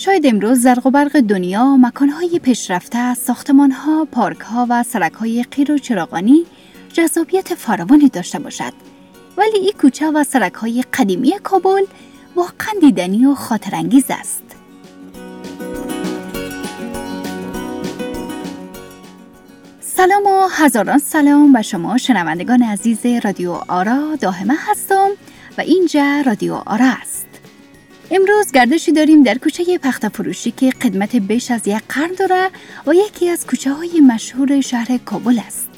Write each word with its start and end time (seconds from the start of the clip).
شاید 0.00 0.26
امروز 0.26 0.58
زرق 0.58 0.86
و 0.86 0.90
برق 0.90 1.20
دنیا 1.20 1.76
مکانهای 1.76 2.38
پیشرفته، 2.38 3.14
ساختمانها، 3.14 4.08
پارکها 4.12 4.66
و 4.70 4.82
سرکهای 4.82 5.42
قیر 5.42 5.72
و 5.72 5.78
چراغانی 5.78 6.44
جذابیت 6.92 7.54
فراوانی 7.54 8.08
داشته 8.08 8.38
باشد. 8.38 8.72
ولی 9.36 9.58
این 9.58 9.72
کوچه 9.80 10.10
و 10.10 10.24
سرکهای 10.24 10.84
قدیمی 10.94 11.32
کابل 11.42 11.84
واقعا 12.36 12.72
دیدنی 12.80 13.26
و 13.26 13.34
خاطرانگیز 13.34 14.04
است. 14.08 14.42
سلام 19.80 20.26
و 20.26 20.48
هزاران 20.50 20.98
سلام 20.98 21.52
به 21.52 21.62
شما 21.62 21.98
شنوندگان 21.98 22.62
عزیز 22.62 23.06
رادیو 23.24 23.50
آرا 23.68 24.16
داهمه 24.20 24.54
هستم 24.58 25.08
و 25.58 25.60
اینجا 25.60 26.22
رادیو 26.26 26.54
آرا 26.54 26.86
است. 27.02 27.29
امروز 28.12 28.52
گردشی 28.52 28.92
داریم 28.92 29.22
در 29.22 29.38
کوچه 29.38 29.78
پخت 29.78 30.08
فروشی 30.08 30.50
که 30.50 30.70
خدمت 30.82 31.16
بیش 31.16 31.50
از 31.50 31.68
یک 31.68 31.82
قرن 31.88 32.12
داره 32.18 32.50
و 32.86 32.94
یکی 32.94 33.28
از 33.28 33.46
کوچه 33.46 33.72
های 33.72 34.00
مشهور 34.00 34.60
شهر 34.60 34.98
کابل 35.04 35.40
است. 35.46 35.68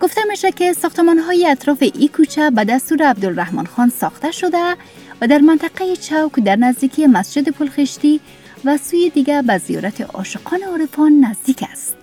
گفته 0.00 0.20
میشه 0.28 0.52
که 0.52 0.72
ساختمان 0.72 1.18
های 1.18 1.46
اطراف 1.46 1.82
این 1.82 2.08
کوچه 2.08 2.50
به 2.50 2.64
دستور 2.64 3.02
عبدالرحمن 3.02 3.64
خان 3.64 3.88
ساخته 3.88 4.30
شده 4.30 4.74
و 5.20 5.26
در 5.26 5.38
منطقه 5.38 5.96
چوک 5.96 6.32
در 6.32 6.56
نزدیکی 6.56 7.06
مسجد 7.06 7.48
پلخشتی 7.48 8.20
و 8.64 8.76
سوی 8.76 9.10
دیگر 9.10 9.42
به 9.42 9.58
زیارت 9.58 10.00
عاشقان 10.00 10.62
عارفان 10.62 11.20
نزدیک 11.20 11.64
است. 11.72 11.96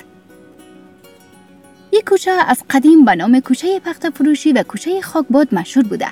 یک 1.92 2.06
کوچه 2.06 2.32
از 2.32 2.64
قدیم 2.70 3.06
به 3.06 3.16
نام 3.16 3.40
کوچه 3.40 3.80
پخت 3.80 4.10
فروشی 4.10 4.52
و 4.52 4.64
کوچه 4.64 5.02
خاکباد 5.02 5.56
مشهور 5.56 5.88
بوده 5.88 6.08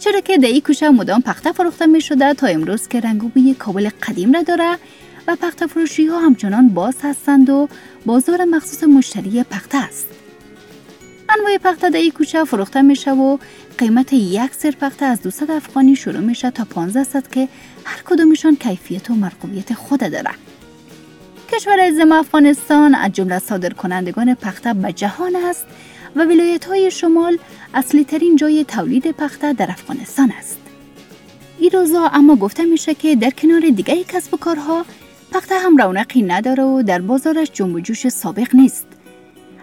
چرا 0.00 0.20
که 0.20 0.38
در 0.38 0.48
این 0.48 0.88
مدام 0.88 1.22
پخته 1.22 1.52
فروخته 1.52 1.86
می 1.86 2.00
شده 2.00 2.34
تا 2.34 2.46
امروز 2.46 2.88
که 2.88 3.00
رنگ 3.00 3.24
و 3.24 3.30
کابل 3.58 3.90
قدیم 4.02 4.32
را 4.32 4.42
داره 4.42 4.78
و 5.26 5.36
پخته 5.36 5.66
فروشی 5.66 6.06
ها 6.06 6.20
همچنان 6.20 6.68
باز 6.68 6.94
هستند 7.02 7.50
و 7.50 7.68
بازار 8.06 8.44
مخصوص 8.44 8.84
مشتری 8.84 9.42
پخته 9.42 9.78
است. 9.78 10.06
انواع 11.38 11.58
پخته 11.58 11.90
در 11.90 11.98
این 11.98 12.10
کوچه 12.10 12.44
فروخته 12.44 12.82
میشه 12.82 13.12
و 13.12 13.38
قیمت 13.78 14.12
یک 14.12 14.54
سر 14.54 14.70
پخته 14.70 15.04
از 15.04 15.22
200 15.22 15.50
افغانی 15.50 15.96
شروع 15.96 16.20
میشه 16.20 16.50
تا 16.50 16.64
1500 16.64 17.30
که 17.30 17.48
هر 17.84 18.02
کدومشان 18.04 18.56
کیفیت 18.56 19.10
و 19.10 19.14
مرغوبیت 19.14 19.74
خود 19.74 20.00
داره. 20.00 20.30
کشور 21.52 21.80
عظیم 21.80 22.12
افغانستان 22.12 22.94
از 22.94 23.12
جمله 23.12 23.38
صادر 23.38 23.70
کنندگان 23.70 24.34
پخته 24.34 24.74
به 24.74 24.92
جهان 24.92 25.36
است 25.36 25.66
و 26.16 26.20
ولایت 26.24 26.64
های 26.64 26.90
شمال 26.90 27.38
اصلی 27.74 28.04
ترین 28.04 28.36
جای 28.36 28.64
تولید 28.64 29.10
پخته 29.10 29.52
در 29.52 29.70
افغانستان 29.70 30.32
است. 30.38 30.58
این 31.58 31.70
روزا 31.70 32.06
اما 32.06 32.36
گفته 32.36 32.64
میشه 32.64 32.94
که 32.94 33.16
در 33.16 33.30
کنار 33.30 33.60
دیگه 33.60 34.04
کسب 34.04 34.34
و 34.34 34.36
کارها 34.36 34.84
پخته 35.32 35.58
هم 35.58 35.76
رونقی 35.76 36.22
نداره 36.22 36.62
و 36.64 36.82
در 36.82 37.00
بازارش 37.00 37.50
جنب 37.52 37.74
و 37.74 37.80
جوش 37.80 38.08
سابق 38.08 38.54
نیست. 38.54 38.86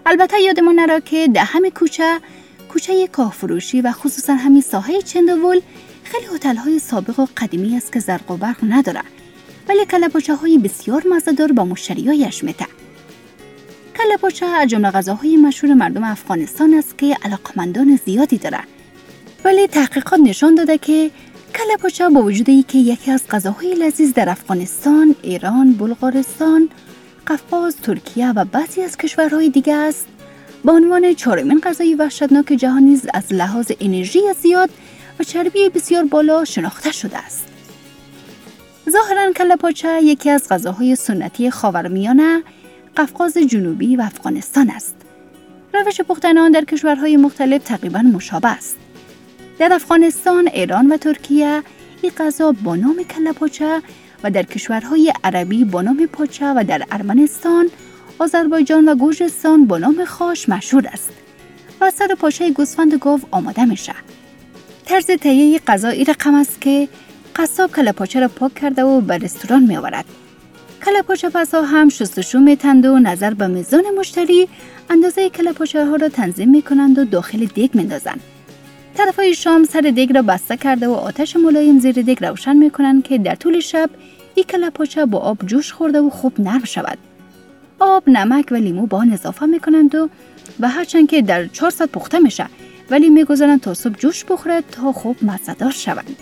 البته 0.06 0.40
یادمون 0.40 0.80
نرا 0.80 1.00
که 1.00 1.28
در 1.28 1.44
همه 1.44 1.70
کوچه 1.70 2.20
کوچه 2.68 3.06
کاهفروشی 3.06 3.80
و 3.80 3.92
خصوصا 3.92 4.34
همین 4.34 4.62
ساحه 4.62 5.02
چندوول 5.02 5.60
خیلی 6.04 6.26
هتل 6.34 6.56
های 6.56 6.78
سابق 6.78 7.20
و 7.20 7.26
قدیمی 7.36 7.76
است 7.76 7.92
که 7.92 8.00
زرق 8.00 8.30
و 8.30 8.36
برق 8.36 8.56
نداره 8.68 9.00
ولی 9.68 9.86
کلپاچه 9.86 10.34
های 10.34 10.58
بسیار 10.58 11.04
مزدار 11.10 11.52
با 11.52 11.64
مشتریایش 11.64 12.44
میته. 12.44 12.66
کلپاچه 14.04 14.46
از 14.46 14.68
جمله 14.68 14.90
غذاهای 14.90 15.36
مشهور 15.36 15.74
مردم 15.74 16.04
افغانستان 16.04 16.74
است 16.74 16.98
که 16.98 17.16
علاقمندان 17.22 18.00
زیادی 18.06 18.38
داره. 18.38 18.58
ولی 19.44 19.66
تحقیقات 19.66 20.20
نشان 20.20 20.54
داده 20.54 20.78
که 20.78 21.10
کلپاچه 21.54 22.08
با 22.08 22.22
وجود 22.22 22.66
که 22.66 22.78
یکی 22.78 23.10
از 23.10 23.22
غذاهای 23.30 23.74
لذیذ 23.74 24.12
در 24.12 24.28
افغانستان، 24.28 25.16
ایران، 25.22 25.72
بلغارستان، 25.72 26.68
قفقاز، 27.26 27.76
ترکیه 27.76 28.32
و 28.32 28.44
بعضی 28.44 28.82
از 28.82 28.96
کشورهای 28.96 29.48
دیگه 29.48 29.74
است، 29.74 30.06
با 30.64 30.72
عنوان 30.72 31.14
چهارمین 31.14 31.60
غذای 31.60 31.94
وحشتناک 31.94 32.46
جهان 32.46 32.82
نیز 32.82 33.06
از 33.14 33.32
لحاظ 33.32 33.72
انرژی 33.80 34.20
زیاد 34.42 34.70
و 35.20 35.24
چربی 35.24 35.68
بسیار 35.68 36.04
بالا 36.04 36.44
شناخته 36.44 36.92
شده 36.92 37.18
است. 37.18 37.46
ظاهرا 38.90 39.32
کله 39.32 39.56
پاچه 39.56 40.02
یکی 40.02 40.30
از 40.30 40.48
غذاهای 40.48 40.96
سنتی 40.96 41.50
خاورمیانه 41.50 42.42
قفقاز 42.96 43.38
جنوبی 43.38 43.96
و 43.96 44.02
افغانستان 44.02 44.70
است. 44.70 44.96
روش 45.74 46.00
پختن 46.00 46.38
آن 46.38 46.50
در 46.50 46.64
کشورهای 46.64 47.16
مختلف 47.16 47.62
تقریبا 47.64 47.98
مشابه 47.98 48.48
است. 48.48 48.76
در 49.58 49.72
افغانستان، 49.72 50.48
ایران 50.48 50.92
و 50.92 50.96
ترکیه 50.96 51.62
این 52.02 52.12
غذا 52.18 52.52
با 52.52 52.76
نام 52.76 53.02
کله 53.02 53.32
پاچه 53.32 53.82
و 54.22 54.30
در 54.30 54.42
کشورهای 54.42 55.12
عربی 55.24 55.64
با 55.64 55.82
نام 55.82 56.06
پاچه 56.06 56.52
و 56.56 56.64
در 56.68 56.82
ارمنستان، 56.90 57.70
آذربایجان 58.18 58.88
و 58.88 58.94
گوجستان 58.94 59.66
با 59.66 59.78
نام 59.78 60.04
خاش 60.04 60.48
مشهور 60.48 60.86
است. 60.86 61.10
و 61.80 61.90
سر 61.90 62.14
پاچه 62.18 62.50
گوسفند 62.50 62.94
گاو 62.94 63.20
آماده 63.30 63.64
میشه. 63.64 63.94
طرز 64.84 65.06
تهیه 65.06 65.58
غذا 65.58 65.88
این 65.88 66.06
رقم 66.06 66.34
است 66.34 66.60
که 66.60 66.88
قصاب 67.36 67.72
کلپاچه 67.72 68.20
را 68.20 68.28
پاک 68.28 68.54
کرده 68.54 68.84
و 68.84 69.00
به 69.00 69.18
رستوران 69.18 69.62
می 69.62 69.76
آورد. 69.76 70.04
کلپاچه 70.84 71.28
پسا 71.28 71.62
هم 71.62 71.88
شستشو 71.88 72.38
می 72.38 72.56
تند 72.56 72.86
و 72.86 72.98
نظر 72.98 73.34
به 73.34 73.46
میزان 73.46 73.84
مشتری 73.98 74.48
اندازه 74.90 75.30
کلپاچه 75.30 75.86
ها 75.86 75.96
را 75.96 76.08
تنظیم 76.08 76.50
می 76.50 76.62
کنند 76.62 76.98
و 76.98 77.04
داخل 77.04 77.44
دیگ 77.44 77.74
می 77.74 77.82
اندازند. 77.82 78.20
طرف 78.94 79.16
های 79.16 79.34
شام 79.34 79.64
سر 79.64 79.80
دیگ 79.80 80.14
را 80.14 80.22
بسته 80.22 80.56
کرده 80.56 80.88
و 80.88 80.92
آتش 80.92 81.36
ملایم 81.36 81.78
زیر 81.78 82.02
دیگ 82.02 82.24
روشن 82.24 82.56
می 82.56 82.70
کنند 82.70 83.04
که 83.04 83.18
در 83.18 83.34
طول 83.34 83.60
شب 83.60 83.90
این 84.34 84.46
کلپاچه 84.46 85.06
با 85.06 85.18
آب 85.18 85.46
جوش 85.46 85.72
خورده 85.72 86.00
و 86.00 86.10
خوب 86.10 86.40
نرم 86.40 86.64
شود. 86.64 86.98
آب، 87.78 88.08
نمک 88.08 88.48
و 88.50 88.54
لیمو 88.54 88.86
با 88.86 88.98
آن 88.98 89.12
اضافه 89.12 89.46
می 89.46 89.60
کنند 89.60 89.94
و 89.94 90.08
و 90.60 90.68
هرچند 90.68 91.08
که 91.08 91.22
در 91.22 91.46
400 91.46 91.88
پخته 91.88 92.18
میشه 92.18 92.46
ولی 92.90 93.08
می‌گذارند 93.08 93.60
تا 93.60 93.74
صبح 93.74 93.94
جوش 93.98 94.24
بخوره 94.24 94.62
تا 94.72 94.92
خوب 94.92 95.16
مزدار 95.22 95.70
شوند. 95.70 96.16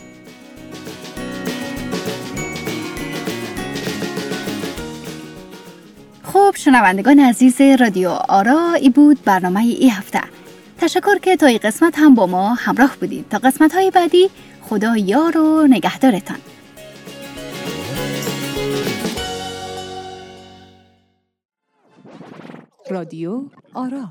خب 6.33 6.55
شنوندگان 6.57 7.19
عزیز 7.19 7.61
رادیو 7.61 8.09
آرا 8.09 8.73
ای 8.73 8.91
بود 8.91 9.25
برنامه 9.25 9.61
ای 9.61 9.89
هفته. 9.89 10.21
تشکر 10.79 11.19
که 11.19 11.37
تا 11.37 11.47
این 11.47 11.59
قسمت 11.59 11.99
هم 11.99 12.15
با 12.15 12.27
ما 12.27 12.55
همراه 12.55 12.97
بودید. 13.01 13.29
تا 13.29 13.39
قسمت 13.39 13.75
های 13.75 13.91
بعدی 13.91 14.31
خدا 14.63 14.97
یار 14.97 15.39
و 15.39 15.67
نگهدارتان. 15.67 16.37
رادیو 22.91 23.43
آرا 23.75 24.09